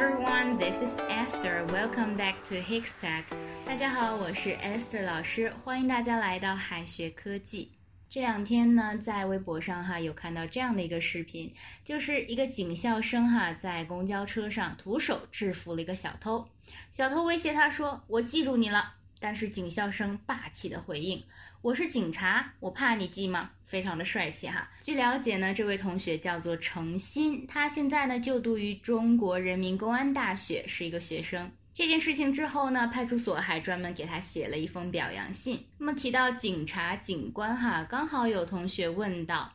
[0.00, 1.66] everyone, this is Esther.
[1.72, 3.24] Welcome back to Hickstack.
[3.66, 7.72] 大家好，我是 Esther 老师，欢迎大家来到海学科技。
[8.08, 11.52] 这两天呢，在微博上哈有看到这样的一个视频，
[11.84, 16.46] 就是一个警校生哈在公交车上徒手制服了一个小偷，
[16.92, 21.22] 小偷威胁他说：“我记住你了。”但是警校生霸气的回应
[21.60, 24.68] ：“我是警察，我怕你记吗？”非常的帅气哈。
[24.80, 31.50] 据了解呢，这位同学叫做程鑫，他现在呢就读于中国人民公安大学，是一个学生。
[31.74, 35.62] 这件事情之后呢，派出所还专门给他写了一封表扬信。
[35.76, 39.52] 那么提到警察、警官哈，刚好有同学问到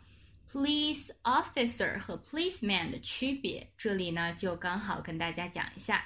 [0.49, 6.05] ，police officer 和 policeman 的区别，这里呢就刚好跟大家讲一下。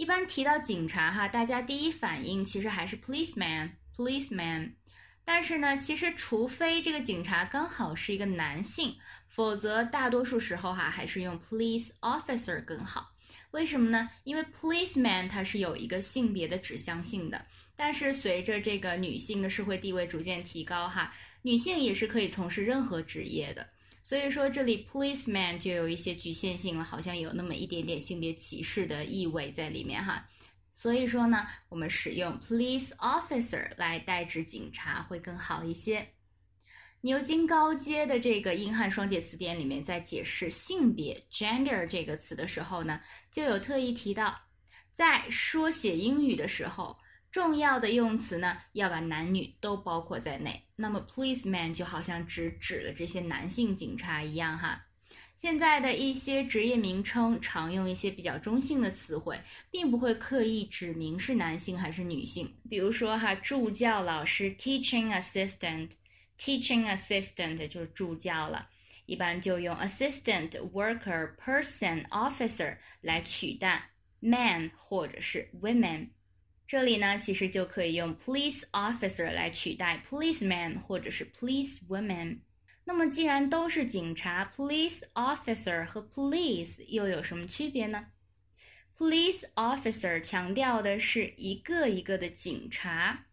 [0.00, 4.72] 一般提到警察哈，大家第一反应其实还是 policeman，policeman。
[5.26, 8.96] 但是呢，其实除非这个警察刚好是一个男性，
[9.26, 13.12] 否则大多数时候哈还是用 police officer 更好。
[13.50, 14.08] 为什么呢？
[14.24, 17.44] 因为 policeman 它是有一个性别的指向性的，
[17.76, 23.68] 但是随着这个女性的社会地位逐渐提高，哈，女性也是可以从事任何职业的。
[24.10, 30.28] 所以说这里 policeman 就有一些局限性了，好像有那么一点点性别歧视的意味在里面哈。
[30.72, 36.04] 所以说呢，我们使用 police officer 来代指警察会更好一些。
[37.02, 44.36] 牛津高阶的这个英汉双解词典里面，在解释性别 gender 这个词的时候呢，就有特意提到，
[44.92, 46.98] 在说写英语的时候，
[47.30, 50.62] 重要的用词呢要把男女都包括在内。
[50.76, 54.84] 那么 policeman 就好像只指了这些男性警察一样哈。
[55.36, 62.52] 现在的一些职业名称常用一些比较中性的词汇，并不会刻意指明是男性还是女性。
[62.68, 65.90] 比如说哈，助教老师 teaching assistant。
[66.38, 68.66] Teaching assistant 就是助教了，
[69.04, 73.90] 一般就用 assistant worker person officer 来取代
[74.20, 76.08] man 或者是 women。
[76.70, 82.38] 这里呢，其实就可以用 police officer 来取代 policeman 或者是 police woman。
[82.84, 88.06] 那么既然都是警察，police officer 和 police 又有什么区别呢
[88.96, 93.26] ？Police officer 强调的是一个一个的警察。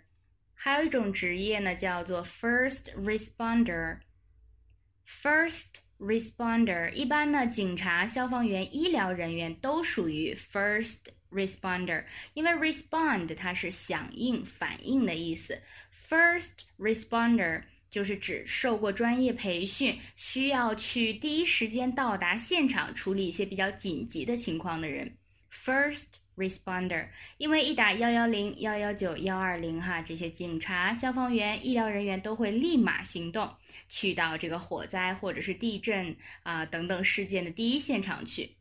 [0.57, 5.77] 还有一种职业呢，叫做 first responder，first。
[5.99, 12.05] responder 一般呢，警察、消防员、医疗人员都属于 first responder，
[12.35, 15.59] 因为 respond 它是响应、反应的意思。
[16.07, 25.17] first responder 就是指受过专业培训，需要去第一时间到达现场处理一些比较紧急的情况的人。
[25.51, 33.48] first responder，因为一打幺幺零、幺幺九、幺二零哈，这些警察、消防员、医疗人员都会立马行动，
[33.90, 38.56] 去到这个火灾或者是地震啊等等事件的第一现场去。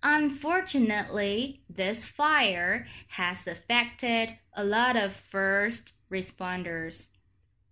[0.00, 7.06] Unfortunately, this fire has affected a lot of first responders.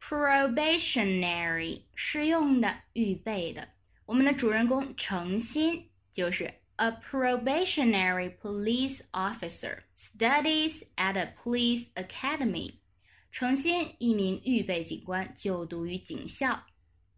[0.00, 3.68] probationary 试用的、预备的。
[4.04, 12.74] 我们的主人公程鑫就是 a probationary police officer studies at a police academy。
[13.30, 16.66] 程鑫一名预备警官，就读于警校。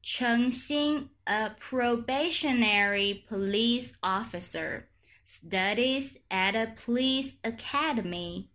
[0.02, 4.84] 程鑫 a probationary police officer
[5.26, 8.48] studies at a police academy。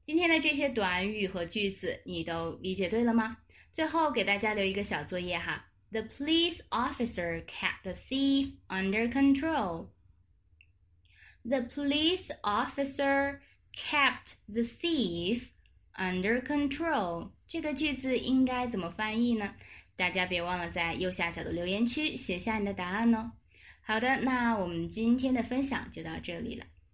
[0.02, 3.36] 今天的这些短语和句子，你都理解对了吗？
[3.70, 5.64] 最后给大家留一个小作业哈。
[5.92, 9.90] The police officer kept the thief under control.
[11.44, 13.38] The police officer
[13.72, 15.50] kept the thief
[15.96, 17.30] under control.
[17.46, 19.54] 这个句子应该怎么翻译呢？
[19.94, 23.30] 大家别忘了在右下角的留言区写下你的答案哦。
[23.82, 26.66] 好的，那我们今天的分享就到这里了。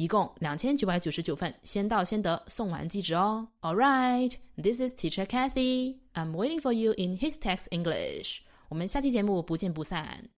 [0.00, 3.46] 一共两千九百九十九份，先到先得，送完即止哦。
[3.60, 5.98] All right, this is Teacher Kathy.
[6.14, 8.38] I'm waiting for you in His Text English.
[8.70, 10.30] 我们下期节目不见不散。